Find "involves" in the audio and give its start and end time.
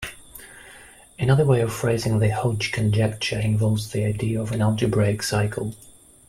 3.39-3.91